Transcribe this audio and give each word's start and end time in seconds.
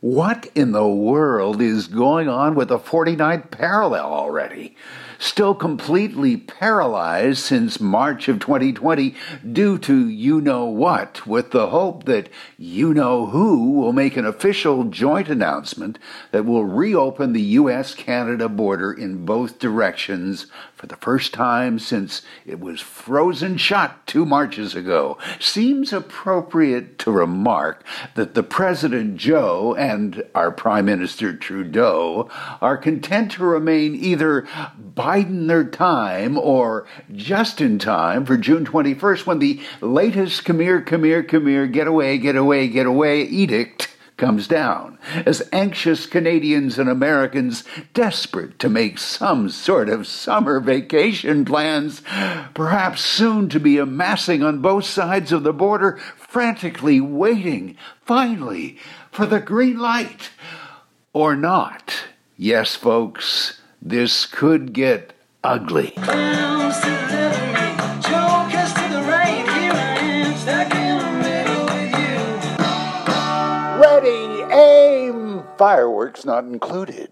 What 0.00 0.46
in 0.54 0.70
the 0.70 0.86
world 0.86 1.60
is 1.60 1.88
going 1.88 2.28
on 2.28 2.54
with 2.54 2.68
the 2.68 2.78
49th 2.78 3.50
parallel 3.50 4.06
already? 4.06 4.76
Still 5.18 5.56
completely 5.56 6.36
paralyzed 6.36 7.40
since 7.40 7.80
March 7.80 8.28
of 8.28 8.38
2020 8.38 9.16
due 9.50 9.76
to 9.78 10.08
you 10.08 10.40
know 10.40 10.66
what, 10.66 11.26
with 11.26 11.50
the 11.50 11.70
hope 11.70 12.04
that 12.04 12.28
you 12.56 12.94
know 12.94 13.26
who 13.26 13.72
will 13.72 13.92
make 13.92 14.16
an 14.16 14.24
official 14.24 14.84
joint 14.84 15.28
announcement 15.28 15.98
that 16.30 16.46
will 16.46 16.64
reopen 16.64 17.32
the 17.32 17.42
US 17.42 17.92
Canada 17.96 18.48
border 18.48 18.92
in 18.92 19.24
both 19.24 19.58
directions 19.58 20.46
for 20.76 20.86
the 20.86 20.94
first 20.94 21.34
time 21.34 21.80
since 21.80 22.22
it 22.46 22.60
was 22.60 22.80
frozen 22.80 23.56
shut 23.56 24.06
two 24.06 24.24
Marches 24.24 24.76
ago. 24.76 25.18
Seems 25.40 25.92
appropriate 25.92 26.97
to 27.08 27.12
remark 27.12 27.84
that 28.16 28.34
the 28.34 28.42
President 28.42 29.16
Joe 29.16 29.74
and 29.74 30.22
our 30.34 30.50
Prime 30.50 30.84
Minister 30.84 31.34
Trudeau 31.34 32.28
are 32.60 32.76
content 32.76 33.32
to 33.32 33.44
remain 33.44 33.94
either 33.94 34.46
biding 34.78 35.46
their 35.46 35.64
time 35.64 36.36
or 36.36 36.86
just 37.14 37.62
in 37.62 37.78
time 37.78 38.26
for 38.26 38.36
June 38.36 38.66
21st 38.66 39.24
when 39.24 39.38
the 39.38 39.60
latest 39.80 40.46
here, 41.02 41.22
come 41.22 41.46
here, 41.46 41.66
get 41.66 41.86
away, 41.86 42.18
get 42.18 42.36
away, 42.36 42.68
get 42.68 42.86
away 42.86 43.22
edict 43.22 43.88
comes 44.18 44.46
down 44.46 44.98
as 45.24 45.48
anxious 45.52 46.04
Canadians 46.04 46.78
and 46.78 46.90
Americans, 46.90 47.64
desperate 47.94 48.58
to 48.58 48.68
make 48.68 48.98
some 48.98 49.48
sort 49.48 49.88
of 49.88 50.06
summer 50.06 50.60
vacation 50.60 51.44
plans, 51.44 52.02
perhaps 52.52 53.00
soon 53.00 53.48
to 53.48 53.58
be 53.58 53.78
amassing 53.78 54.42
on 54.42 54.60
both 54.60 54.84
sides 54.84 55.32
of 55.32 55.44
the 55.44 55.52
border, 55.52 55.96
frantically 56.16 57.00
waiting, 57.00 57.76
finally, 58.04 58.76
for 59.10 59.24
the 59.24 59.40
green 59.40 59.78
light. 59.78 60.30
Or 61.14 61.34
not. 61.34 62.04
Yes, 62.36 62.74
folks, 62.76 63.60
this 63.80 64.26
could 64.26 64.72
get 64.72 65.14
ugly. 65.42 65.94
Ready, 74.00 74.42
aim, 74.54 75.42
fireworks 75.56 76.24
not 76.24 76.44
included. 76.44 77.10